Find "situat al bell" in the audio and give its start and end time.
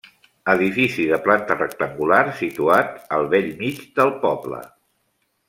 2.41-3.53